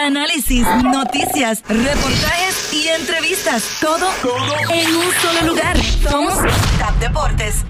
análisis, 0.00 0.66
noticias, 0.82 1.62
reportajes 1.68 2.72
y 2.72 2.88
entrevistas. 2.88 3.78
Todo, 3.80 4.08
en 4.72 4.96
un 4.96 5.12
solo 5.12 5.52
lugar. 5.52 5.76
Somos 6.08 6.34
TAP 6.78 6.96
Deportes. 6.98 7.64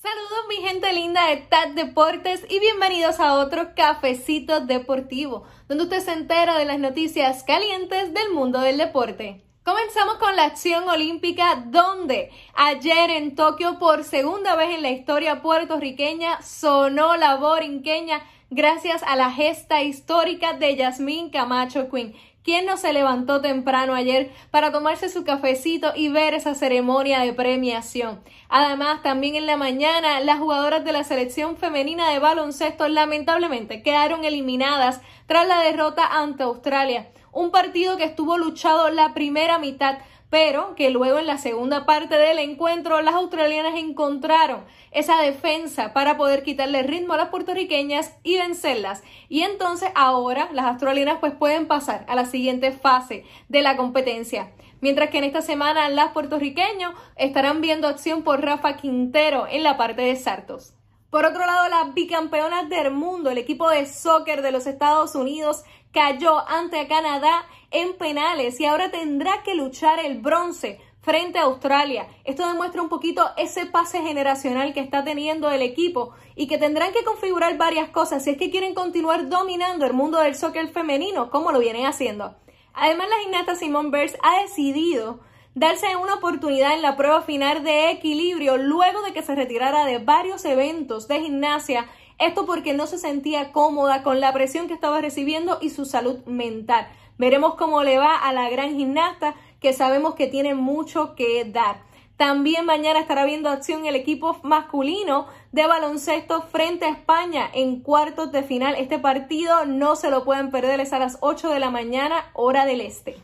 Saludos 0.00 0.44
mi 0.48 0.56
gente 0.56 0.92
linda 0.92 1.26
de 1.26 1.36
TAP 1.38 1.70
Deportes 1.70 2.44
y 2.48 2.60
bienvenidos 2.60 3.18
a 3.18 3.34
otro 3.34 3.74
cafecito 3.74 4.60
deportivo, 4.60 5.44
donde 5.68 5.84
usted 5.84 6.04
se 6.04 6.12
entera 6.12 6.58
de 6.58 6.64
las 6.64 6.78
noticias 6.78 7.42
calientes 7.42 8.14
del 8.14 8.30
mundo 8.32 8.60
del 8.60 8.78
deporte. 8.78 9.44
Comenzamos 9.64 10.16
con 10.16 10.34
la 10.34 10.44
acción 10.44 10.88
olímpica 10.88 11.64
donde 11.66 12.30
ayer 12.54 13.10
en 13.10 13.36
Tokio 13.36 13.78
por 13.78 14.02
segunda 14.02 14.56
vez 14.56 14.74
en 14.74 14.82
la 14.82 14.90
historia 14.90 15.40
puertorriqueña 15.40 16.42
sonó 16.42 17.16
la 17.16 17.36
borinqueña 17.36 18.22
gracias 18.54 19.02
a 19.04 19.16
la 19.16 19.30
gesta 19.30 19.82
histórica 19.82 20.52
de 20.52 20.76
Yasmín 20.76 21.30
Camacho 21.30 21.88
Quinn, 21.90 22.14
quien 22.44 22.66
no 22.66 22.76
se 22.76 22.92
levantó 22.92 23.40
temprano 23.40 23.94
ayer 23.94 24.30
para 24.50 24.70
tomarse 24.70 25.08
su 25.08 25.24
cafecito 25.24 25.92
y 25.96 26.10
ver 26.10 26.34
esa 26.34 26.54
ceremonia 26.54 27.20
de 27.20 27.32
premiación. 27.32 28.20
Además, 28.50 29.02
también 29.02 29.36
en 29.36 29.46
la 29.46 29.56
mañana, 29.56 30.20
las 30.20 30.38
jugadoras 30.38 30.84
de 30.84 30.92
la 30.92 31.02
selección 31.02 31.56
femenina 31.56 32.10
de 32.10 32.18
baloncesto 32.18 32.88
lamentablemente 32.88 33.82
quedaron 33.82 34.24
eliminadas 34.24 35.00
tras 35.26 35.48
la 35.48 35.60
derrota 35.60 36.06
ante 36.06 36.42
Australia 36.42 37.08
un 37.32 37.50
partido 37.50 37.96
que 37.96 38.04
estuvo 38.04 38.38
luchado 38.38 38.90
la 38.90 39.14
primera 39.14 39.58
mitad, 39.58 39.98
pero 40.28 40.74
que 40.76 40.90
luego 40.90 41.18
en 41.18 41.26
la 41.26 41.36
segunda 41.36 41.84
parte 41.84 42.16
del 42.16 42.38
encuentro 42.38 43.02
las 43.02 43.14
australianas 43.14 43.74
encontraron 43.76 44.64
esa 44.90 45.20
defensa 45.20 45.92
para 45.92 46.16
poder 46.16 46.42
quitarle 46.42 46.82
ritmo 46.82 47.14
a 47.14 47.18
las 47.18 47.28
puertorriqueñas 47.28 48.14
y 48.22 48.38
vencerlas. 48.38 49.02
Y 49.28 49.42
entonces 49.42 49.90
ahora 49.94 50.48
las 50.52 50.66
australianas 50.66 51.18
pues 51.20 51.34
pueden 51.34 51.66
pasar 51.66 52.06
a 52.08 52.14
la 52.14 52.24
siguiente 52.24 52.72
fase 52.72 53.24
de 53.48 53.62
la 53.62 53.76
competencia. 53.76 54.52
Mientras 54.80 55.10
que 55.10 55.18
en 55.18 55.24
esta 55.24 55.42
semana 55.42 55.88
las 55.90 56.12
puertorriqueños 56.12 56.94
estarán 57.16 57.60
viendo 57.60 57.86
acción 57.86 58.22
por 58.22 58.40
Rafa 58.42 58.76
Quintero 58.76 59.46
en 59.48 59.62
la 59.62 59.76
parte 59.76 60.02
de 60.02 60.16
Sartos. 60.16 60.74
Por 61.12 61.26
otro 61.26 61.44
lado, 61.44 61.68
las 61.68 61.92
bicampeonas 61.92 62.70
del 62.70 62.90
mundo, 62.90 63.28
el 63.28 63.36
equipo 63.36 63.68
de 63.68 63.84
soccer 63.84 64.40
de 64.40 64.50
los 64.50 64.66
Estados 64.66 65.14
Unidos, 65.14 65.62
cayó 65.92 66.38
ante 66.48 66.88
Canadá 66.88 67.44
en 67.70 67.98
penales 67.98 68.58
y 68.58 68.64
ahora 68.64 68.90
tendrá 68.90 69.42
que 69.42 69.54
luchar 69.54 70.00
el 70.00 70.22
bronce 70.22 70.80
frente 71.02 71.38
a 71.38 71.42
Australia. 71.42 72.08
Esto 72.24 72.48
demuestra 72.48 72.80
un 72.80 72.88
poquito 72.88 73.28
ese 73.36 73.66
pase 73.66 74.00
generacional 74.00 74.72
que 74.72 74.80
está 74.80 75.04
teniendo 75.04 75.50
el 75.50 75.60
equipo 75.60 76.14
y 76.34 76.46
que 76.46 76.56
tendrán 76.56 76.94
que 76.94 77.04
configurar 77.04 77.58
varias 77.58 77.90
cosas 77.90 78.24
si 78.24 78.30
es 78.30 78.38
que 78.38 78.50
quieren 78.50 78.72
continuar 78.72 79.28
dominando 79.28 79.84
el 79.84 79.92
mundo 79.92 80.16
del 80.16 80.34
soccer 80.34 80.68
femenino 80.68 81.28
como 81.28 81.52
lo 81.52 81.58
vienen 81.58 81.84
haciendo. 81.84 82.36
Además, 82.72 83.08
la 83.10 83.18
gimnasta 83.22 83.54
Simone 83.54 83.90
Biles 83.90 84.16
ha 84.22 84.40
decidido 84.40 85.20
darse 85.54 85.96
una 85.96 86.14
oportunidad 86.14 86.74
en 86.74 86.82
la 86.82 86.96
prueba 86.96 87.22
final 87.22 87.62
de 87.62 87.90
equilibrio 87.90 88.56
luego 88.56 89.02
de 89.02 89.12
que 89.12 89.22
se 89.22 89.34
retirara 89.34 89.84
de 89.84 89.98
varios 89.98 90.44
eventos 90.44 91.08
de 91.08 91.20
gimnasia. 91.20 91.86
Esto 92.18 92.46
porque 92.46 92.72
no 92.72 92.86
se 92.86 92.98
sentía 92.98 93.52
cómoda 93.52 94.02
con 94.02 94.20
la 94.20 94.32
presión 94.32 94.68
que 94.68 94.74
estaba 94.74 95.00
recibiendo 95.00 95.58
y 95.60 95.70
su 95.70 95.84
salud 95.84 96.24
mental. 96.24 96.88
Veremos 97.18 97.54
cómo 97.54 97.82
le 97.82 97.98
va 97.98 98.16
a 98.16 98.32
la 98.32 98.48
gran 98.48 98.76
gimnasta 98.76 99.34
que 99.60 99.72
sabemos 99.72 100.14
que 100.14 100.26
tiene 100.26 100.54
mucho 100.54 101.14
que 101.14 101.44
dar. 101.44 101.82
También 102.16 102.64
mañana 102.66 103.00
estará 103.00 103.24
viendo 103.24 103.48
acción 103.48 103.84
el 103.86 103.96
equipo 103.96 104.38
masculino 104.42 105.26
de 105.50 105.66
baloncesto 105.66 106.42
frente 106.42 106.84
a 106.84 106.90
España 106.90 107.50
en 107.52 107.80
cuartos 107.80 108.30
de 108.32 108.42
final. 108.42 108.76
Este 108.76 108.98
partido 108.98 109.64
no 109.66 109.96
se 109.96 110.10
lo 110.10 110.24
pueden 110.24 110.50
perder, 110.50 110.80
es 110.80 110.92
a 110.92 110.98
las 110.98 111.18
8 111.20 111.48
de 111.48 111.58
la 111.58 111.70
mañana, 111.70 112.30
hora 112.34 112.64
del 112.64 112.80
este. 112.80 113.16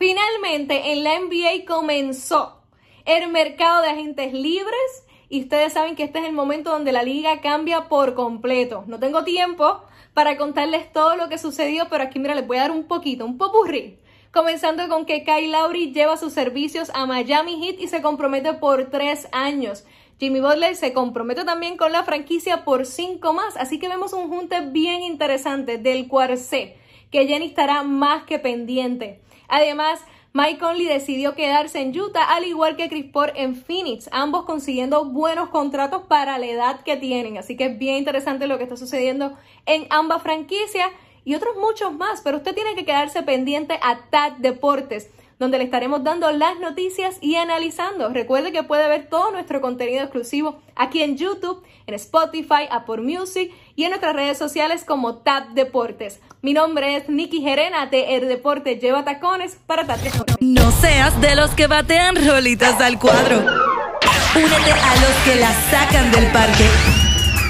Finalmente, 0.00 0.92
en 0.92 1.04
la 1.04 1.20
NBA 1.20 1.66
comenzó 1.68 2.62
el 3.04 3.28
mercado 3.28 3.82
de 3.82 3.90
agentes 3.90 4.32
libres 4.32 5.04
y 5.28 5.42
ustedes 5.42 5.74
saben 5.74 5.94
que 5.94 6.04
este 6.04 6.20
es 6.20 6.24
el 6.24 6.32
momento 6.32 6.70
donde 6.70 6.90
la 6.90 7.02
liga 7.02 7.42
cambia 7.42 7.86
por 7.90 8.14
completo. 8.14 8.82
No 8.86 8.98
tengo 8.98 9.24
tiempo 9.24 9.82
para 10.14 10.38
contarles 10.38 10.90
todo 10.90 11.16
lo 11.16 11.28
que 11.28 11.36
sucedió, 11.36 11.88
pero 11.90 12.04
aquí 12.04 12.18
mira, 12.18 12.34
les 12.34 12.46
voy 12.46 12.56
a 12.56 12.62
dar 12.62 12.70
un 12.70 12.84
poquito, 12.84 13.26
un 13.26 13.36
popurrí. 13.36 13.98
Comenzando 14.32 14.88
con 14.88 15.04
que 15.04 15.22
Kyle 15.22 15.52
Lowry 15.52 15.92
lleva 15.92 16.16
sus 16.16 16.32
servicios 16.32 16.90
a 16.94 17.04
Miami 17.04 17.62
Heat 17.62 17.78
y 17.78 17.88
se 17.88 18.00
compromete 18.00 18.54
por 18.54 18.88
tres 18.88 19.28
años. 19.32 19.84
Jimmy 20.18 20.40
Butler 20.40 20.76
se 20.76 20.94
compromete 20.94 21.44
también 21.44 21.76
con 21.76 21.92
la 21.92 22.04
franquicia 22.04 22.64
por 22.64 22.86
cinco 22.86 23.34
más, 23.34 23.54
así 23.58 23.78
que 23.78 23.88
vemos 23.88 24.14
un 24.14 24.30
junte 24.30 24.62
bien 24.62 25.02
interesante 25.02 25.76
del 25.76 26.08
cual 26.08 26.38
sé 26.38 26.78
que 27.10 27.26
Jenny 27.26 27.46
estará 27.46 27.82
más 27.82 28.24
que 28.24 28.38
pendiente. 28.38 29.20
Además, 29.50 30.00
Mike 30.32 30.58
Conley 30.58 30.86
decidió 30.86 31.34
quedarse 31.34 31.80
en 31.80 31.98
Utah, 31.98 32.22
al 32.22 32.44
igual 32.44 32.76
que 32.76 32.88
Chris 32.88 33.06
Paul 33.12 33.32
en 33.34 33.56
Phoenix, 33.56 34.08
ambos 34.12 34.44
consiguiendo 34.44 35.04
buenos 35.06 35.48
contratos 35.48 36.02
para 36.06 36.38
la 36.38 36.46
edad 36.46 36.80
que 36.82 36.96
tienen. 36.96 37.36
Así 37.36 37.56
que 37.56 37.66
es 37.66 37.78
bien 37.78 37.96
interesante 37.96 38.46
lo 38.46 38.56
que 38.56 38.62
está 38.62 38.76
sucediendo 38.76 39.36
en 39.66 39.88
ambas 39.90 40.22
franquicias 40.22 40.88
y 41.24 41.34
otros 41.34 41.56
muchos 41.56 41.92
más, 41.92 42.20
pero 42.22 42.36
usted 42.36 42.54
tiene 42.54 42.76
que 42.76 42.84
quedarse 42.84 43.22
pendiente 43.24 43.78
a 43.82 44.08
TAD 44.08 44.34
Deportes 44.38 45.10
donde 45.40 45.58
le 45.58 45.64
estaremos 45.64 46.04
dando 46.04 46.30
las 46.30 46.60
noticias 46.60 47.16
y 47.22 47.34
analizando. 47.36 48.10
Recuerde 48.10 48.52
que 48.52 48.62
puede 48.62 48.86
ver 48.88 49.08
todo 49.08 49.32
nuestro 49.32 49.62
contenido 49.62 50.02
exclusivo 50.02 50.60
aquí 50.76 51.02
en 51.02 51.16
YouTube, 51.16 51.64
en 51.86 51.94
Spotify, 51.94 52.68
Apple 52.70 52.98
Music 52.98 53.50
y 53.74 53.84
en 53.84 53.90
nuestras 53.90 54.14
redes 54.14 54.36
sociales 54.38 54.84
como 54.84 55.16
TAP 55.16 55.48
Deportes. 55.54 56.20
Mi 56.42 56.52
nombre 56.52 56.94
es 56.94 57.08
Nikki 57.08 57.40
Gerena 57.40 57.86
de 57.86 58.16
El 58.16 58.28
Deporte 58.28 58.76
Lleva 58.76 59.02
Tacones 59.04 59.58
para 59.66 59.86
TAP 59.86 60.00
Deportes. 60.00 60.36
No 60.40 60.70
seas 60.72 61.18
de 61.22 61.34
los 61.34 61.50
que 61.52 61.66
batean 61.66 62.16
rolitas 62.16 62.78
al 62.78 62.98
cuadro. 62.98 63.38
Únete 63.38 64.72
a 64.72 64.94
los 64.96 65.16
que 65.24 65.36
la 65.40 65.52
sacan 65.70 66.12
del 66.12 66.30
parque. 66.32 66.66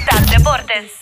TAP 0.09 0.37
Deportes. 0.37 1.00